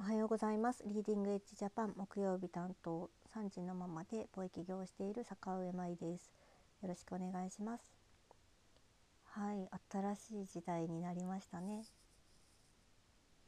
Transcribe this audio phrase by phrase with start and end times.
[0.00, 0.82] おはようございます。
[0.86, 6.32] リーディングエッジジャパン木曜日担当3時のままで貿易業をしている坂上舞です。
[6.80, 7.84] よろしくお願いします。
[9.24, 11.84] はい新しい時代になりましたね。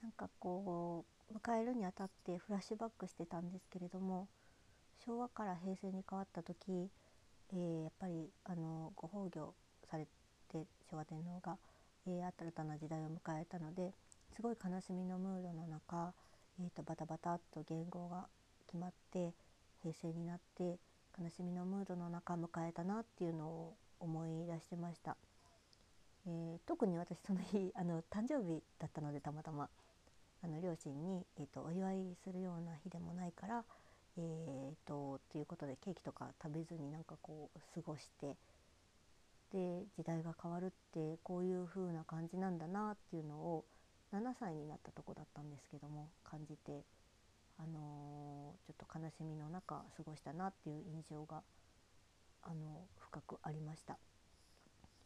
[0.02, 4.28] なんかこう迎えるにあたってフラッシュバックしてたんですけれども
[5.06, 6.90] 昭和から平成に変わった時、
[7.54, 9.54] えー、やっぱりあのご崩御
[9.90, 11.56] されて昭和天皇が、
[12.06, 13.94] えー、新たな時代を迎えたので
[14.36, 16.12] すごい悲しみのムードの中
[16.60, 18.26] えーと、バタバタっと言語が
[18.66, 19.32] 決まって
[19.82, 20.78] 平成になって
[21.18, 25.16] 悲しみのムードの中迎えたなっていうのを思い出してました、
[26.26, 29.68] えー、特に私その日あの誕生日だったのでたまたま。
[30.44, 33.62] あの両親に、えーと、お祝いするような日でもないから
[34.18, 38.36] えーと、ということでケーキとか食べずになんかこう過ごして
[39.52, 43.64] で時代が変わるってこういう風な感じなんだなっていうのを
[44.12, 46.84] 7歳になったとこだったんですけども感じて、
[47.58, 51.42] あのー、ちょっと悲しみの中過ごしたなっていう印象が、
[52.42, 53.96] あの深くありました。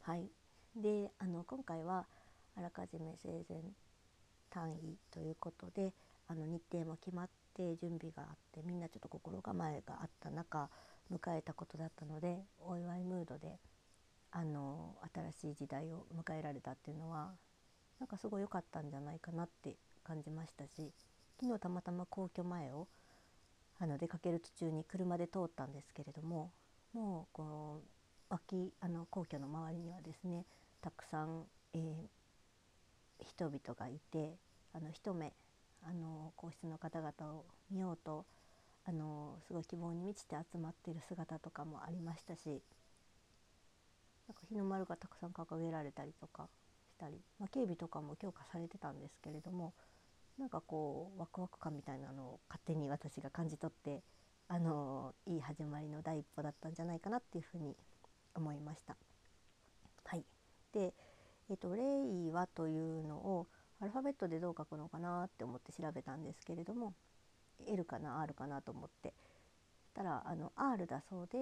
[0.03, 0.28] はい、
[0.75, 2.06] であの今回は
[2.56, 3.62] あらかじめ生前
[4.50, 5.92] 単位ということで
[6.28, 10.69] あの日程も決まって準備があってみんなちょっと心構えがあった中
[11.12, 13.59] 迎えたことだったのでお祝いムードで
[14.31, 14.97] あの
[15.33, 17.33] 新しい時代を迎えられたっていうのは
[18.00, 20.92] なんかすごい良かったんじゃないかなって感じましたし
[21.41, 22.86] 昨日たまたま皇居前を
[23.78, 26.50] あの出かける途中に車で通ったんですけれども
[26.94, 27.80] もうこの
[28.30, 30.44] 脇あの皇居の周りにはですね
[30.80, 31.44] たくさん、
[31.75, 34.36] えー、人々がいて
[34.75, 35.33] あの一目
[35.84, 38.25] あの皇室の方々を見ようと
[38.86, 46.48] あのすごい希望に満ちて集まっている姿とかもありましたしなんか日の丸がたくさん掲げられたりとか
[46.98, 49.75] たり、まあ、警備とかも強化されてたんですけれども
[50.39, 54.03] なんかこうワクワク感みたいなのを勝手に私が感じ取って
[54.48, 57.75] あのいい始まりの第一歩だったんじゃないかなっていうふうに
[58.34, 58.97] 思いました。
[60.04, 60.25] はい、
[60.72, 60.94] で、
[61.50, 63.48] えーと、レイはというのを
[63.81, 66.94] アルファベットでどう書くのかなって思って調べたんですけれども
[67.66, 69.15] L かな R かなと思って
[69.94, 71.38] たらあの R だそうで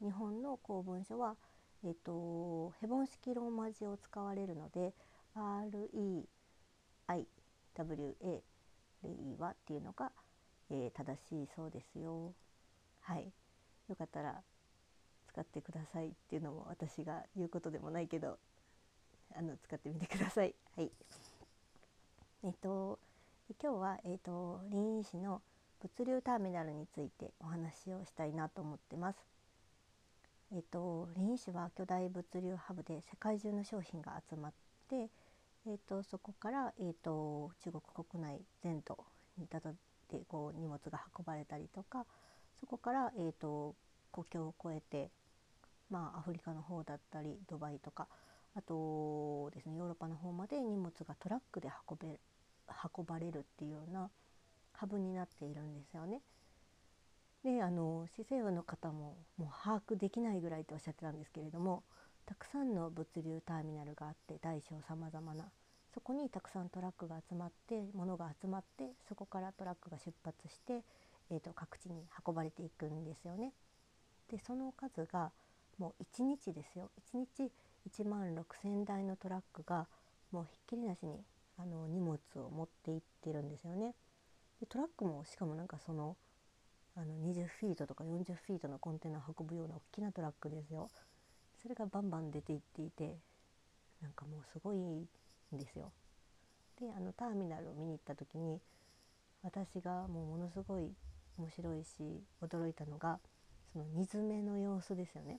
[0.00, 1.36] 日本の公文書は
[1.84, 4.94] えっと、ヘボン式ローマ字を使われるので
[5.36, 6.24] REIWA
[9.04, 10.10] レイワっていうのが、
[10.70, 12.34] えー、正しいそうですよ。
[13.00, 13.32] はい、
[13.88, 14.42] よかったら
[15.28, 18.38] 使ってくださいっていうのも私が言うことでもないけど
[19.36, 20.54] あの使ってみてください。
[20.76, 20.90] はい。
[22.42, 22.98] えっと
[23.62, 25.40] 今日はえっと臨沂市の
[25.80, 29.37] 物流ターミナルについてお話をしたいなと思ってます。
[30.50, 34.52] えっと、臨沂市は巨大物流ハブで世界中の商品が集まっ
[34.88, 35.10] て、
[35.66, 38.96] えっと、そこから、えっと、中国国内全土
[39.36, 39.74] にたどっ
[40.08, 42.06] てこう荷物が運ばれたりとか
[42.58, 43.74] そこから、えっと、
[44.10, 45.10] 国境を越えて、
[45.90, 48.08] まあ、アフリカの方だったりドバイとか
[48.56, 52.18] あとですねヨーロッパの方まで荷物がトラックで運べ
[52.96, 54.08] 運ばれるっていうような
[54.72, 56.22] ハブになっているんですよね。
[57.44, 61.84] であの市政府の方ももう把握できないぐらいとおっしゃってたんですけれども
[62.26, 65.44] たくさんの物流ターミナルがあって大小さまざまな
[65.94, 70.84] そこにたくさんトラックが集まって物が集まってそこからトラックが出発して、
[71.30, 73.52] えーと、各地に運ばれていくんですよね。
[74.30, 75.32] でその数が
[75.78, 77.50] もう1日ですよ1日
[77.88, 79.86] 1万6,000台のトラックが
[80.30, 81.24] もうひっきりなしに
[81.56, 83.94] あの荷物を持っていってるんですよね。
[84.60, 86.16] でトラックもしかもなんかその
[87.00, 90.90] あの20フィートとか40フィートのコンテナを運ぶような大きなトラックですよ。
[91.62, 93.16] それがバンバン出ていっていて
[94.02, 95.06] なんかもうすごいん
[95.52, 95.92] ですよ。
[96.80, 98.60] であのターミナルを見に行った時に
[99.42, 100.90] 私がもうものすごい
[101.38, 103.20] 面白いし驚いたのが
[103.72, 105.38] その荷詰めの様子ですよね。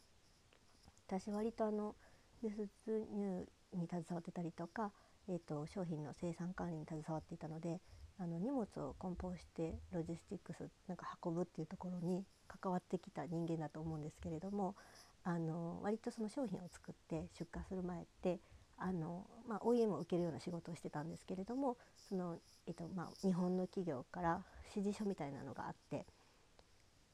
[1.08, 1.94] 私割とあの
[2.41, 2.52] 輸
[2.86, 4.91] 出入に携わってたりとか、
[5.28, 7.81] えーと商品の生産管理に携わっていたので
[8.20, 14.76] あの荷物を梱包してロジスティックスなんか運ぶっていうところに関わってきた人間だと思うんですけれども
[15.24, 18.40] あの割とその商品を作って出荷する前って
[18.78, 21.78] あの、まあ、OEM を受けるような仕事をしてたんですけれども
[22.10, 22.38] その、
[22.68, 24.42] えっとまあ、日本の企業から
[24.76, 26.06] 指示書みたいなのがあって、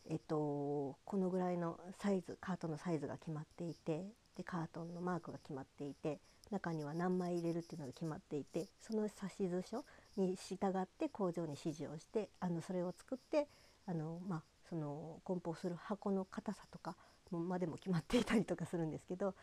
[0.09, 4.05] えっと、このぐらいのサイズカートのサイズが決まっていて
[4.37, 6.19] でカートンのマークが決まっていて
[6.51, 9.07] 中には何枚入れるっていうのが決まっていてその
[9.39, 9.83] 指図書
[10.17, 13.47] に従って工場に指示をしてあのそれを作って
[13.87, 16.95] あの、まあ、その梱包する箱の硬さとか
[17.31, 19.33] までも決まっていたりとかするんですけど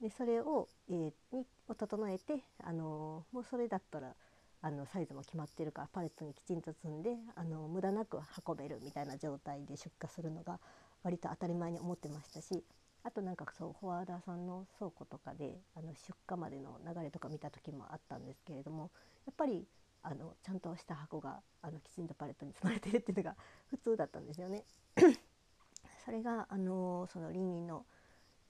[0.00, 4.14] でそれを,、えー、にを整えてあのもうそれだったら
[4.60, 10.58] あのサイズも決まってるからパレットにきちんと積んであの無駄なく運べるみたいな状態で出荷するのが
[11.02, 12.64] 割と当たり前に思ってましたし
[13.04, 18.90] あとなんかそうフォワーダーさんの倉庫とかであの出荷までの流れとか見た時もあったんですけれども
[19.26, 19.66] やっぱり
[20.02, 23.36] あのちゃんとした箱があのきちんとパレットに積まれてるっていうのが
[23.70, 24.64] 普通だったんですよね。
[26.04, 27.86] それがあのその林林の、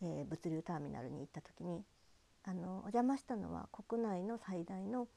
[0.03, 1.85] えー、物流ターミナルに行った時に
[2.45, 5.09] あのお邪魔したのは国内の最大の、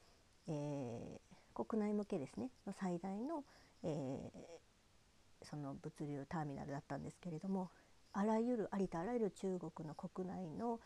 [0.46, 3.44] えー、国内向けですねの最大の、
[3.82, 7.70] えー、その物流ターミナルだったんですけれども
[8.12, 10.80] あらゆるありとあらゆる中国の国内の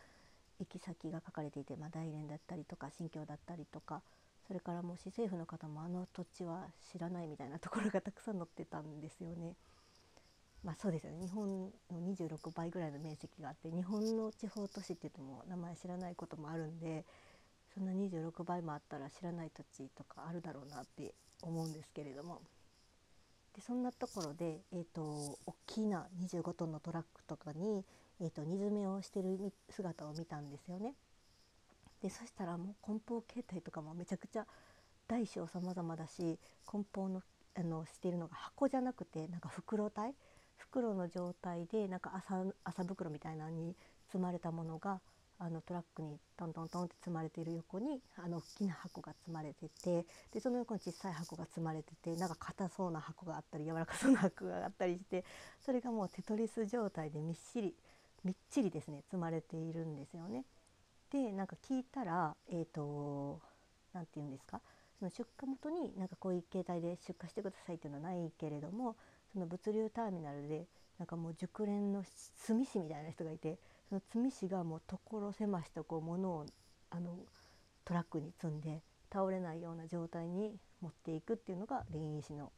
[0.59, 4.01] 行き先が書かれていて、まあ、大連だったりとか新疆だったりとか
[4.47, 9.55] それからもう市政府の方もあの土地は知らないみたいなところがたくさん載ってたんですよね。
[10.63, 17.03] まあそうですよね日本の26倍ぐらいの面積があって日本の地方都市って言っても名前知らないこともあるんで
[17.73, 22.41] そんな26倍もあったら知らない土地とかあるだろうなって思うんですけれども
[23.55, 25.01] でそんなところで、えーと、
[25.45, 27.83] 大きな25トンのトラックとかに、
[28.19, 30.93] えーと、荷詰めをしてる姿を見たんですよね。
[32.01, 34.45] でそしたらもう梱包形態とかもめちゃくちゃ
[35.07, 37.21] 大小様々だし梱包の
[37.55, 40.13] あのしているのが箱じゃなくてなんか袋体
[40.57, 43.75] 袋の状態でなんか麻麻袋みたいなのに
[44.07, 44.99] 積まれたものが
[45.45, 55.25] あのトラックにトントントンって積まれている横にあの大きな箱が積まれててでその横に小さい箱が積まれててなんか硬そうな箱があったり柔らかそうな箱があったりして
[55.59, 57.75] それがもうテトリス状態でみっしり
[58.23, 60.45] みっちりですね積まれているんですよね。
[61.11, 63.41] でなんか聞いたらえっ、ー、と
[63.93, 64.61] 何て言うんですか？
[64.99, 68.95] その出荷元になんかこういう形態で出荷してくださいっていうのはないけれども
[69.33, 70.65] その物流ターミナルで
[70.97, 72.05] なんかもう熟練の
[72.47, 73.57] 炭師みたいな人がいて
[73.93, 76.45] その炭師がもう所狭しとこう物を
[76.89, 77.15] あの
[77.85, 78.81] トラックに積んで
[79.11, 82.51] 倒れないような状態に持っていくっていうのが林医師の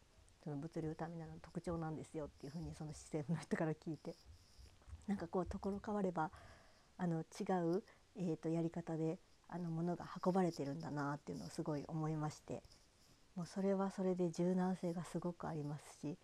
[0.46, 4.16] その物流ターミナルの特徴なんですよっていうふうにその市政府の人から聞いて。
[5.08, 6.32] なんかこう所変われば
[6.98, 7.44] あの違
[7.76, 7.84] う、
[8.16, 12.64] えー、とやり方であの物が運ばれてるんだなっていうのをすごい思いまして。
[13.36, 16.18] もうそれはそれで柔軟性がすごくありますし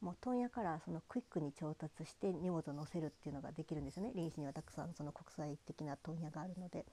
[0.00, 6.84] もう問屋からそのクイックに調達して荷物を載せるっていうのができるんですよね臨市にはたくさんその国際的な問屋があるので。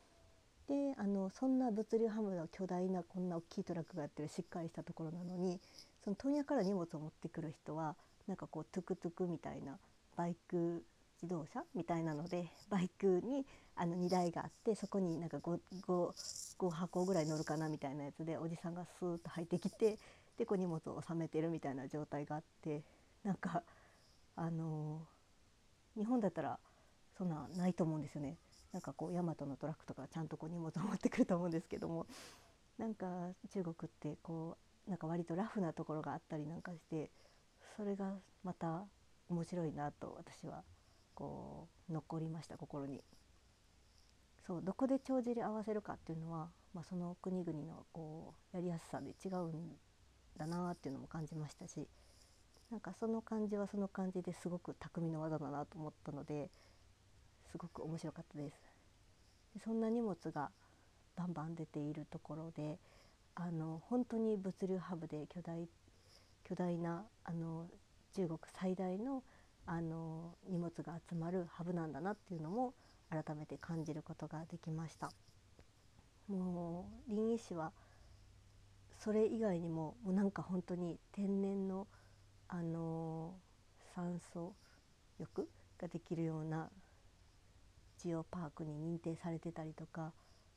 [0.68, 5.60] であのそんな物流ハムの巨大なこんな大きいトラックがやってるしっかりしたところなのに
[6.04, 7.96] その問屋から荷物を持ってくる人は
[8.28, 9.78] なんかこうトゥクトゥクみたいな
[10.16, 10.84] バイク
[11.22, 20.00] 自動車みたいなので バイクにあの荷台があってそこになんか 5, 5, 5箱ぐらい乗るかなみたいなやつでおじさんがスーッと入ってきて
[20.38, 22.82] でこう荷物を収めてるみたいな状態があって
[23.26, 23.64] なんか
[24.36, 25.02] あの
[25.98, 26.60] 日本だったら
[27.18, 28.38] そんなないと思うんですよね。
[28.72, 32.06] なんかこうヤマトのトラックとかちゃんとこう荷物を持ってくると思うんですけども
[32.78, 33.06] なんか
[33.54, 37.10] 中国ってこうなんか割とラフなところがあったりなんかして
[37.78, 38.84] それがまた
[39.30, 40.64] 面白いなと私は
[41.14, 43.02] こう残りました心に。
[44.46, 49.76] そうどこで帳尻合わせるかっていうのは、まあ、その国々のこうやりやすさで違うん
[50.38, 51.88] だなっていうのも感じましたし
[52.72, 56.50] なんかその感じはその感じですごく匠の技だなと思ったので
[57.52, 58.56] すごく面白かったです。
[59.54, 60.50] でそんな荷物が
[61.16, 62.78] バンバン出ているところで
[63.36, 65.68] あの本当に物流ハブで巨大
[66.44, 67.68] 巨大なあの
[68.16, 69.24] 中国最大の
[69.68, 72.74] あの荷物が集まるハブなんだなっていうのも
[73.10, 75.12] 改めて感じることができました。
[76.28, 77.72] もう林医師は
[79.00, 81.88] それ以外にももうなんか本当に天然の
[82.48, 83.34] あの
[83.96, 84.54] 酸素
[85.20, 85.48] 浴
[85.80, 86.70] ができるような
[87.98, 90.12] ジオパークに認定されてたりとか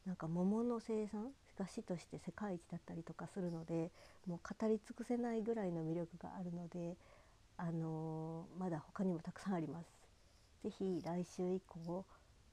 [0.07, 1.28] なんか桃の生産
[1.59, 3.90] が市として世界一だったりとかするので
[4.26, 6.97] もう語り尽くせないぐらいの魅力があるので、
[7.57, 9.87] あのまだ他にもたくさんあります。
[10.62, 12.04] ぜひ来週以降、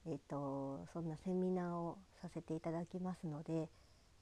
[0.06, 3.70] えーと、そんなセミナーをさせていただきますので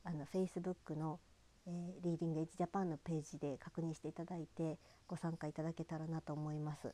[0.04, 1.20] あの Facebook の
[1.66, 4.78] 「えー、リーディングエッジジャパンのページで確認していただいて
[5.08, 6.94] ご参加いただけたらなと思います。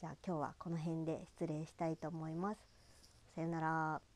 [0.00, 2.58] じゃあ今日はこの辺で失礼したいと思います。
[3.34, 4.13] さよなら。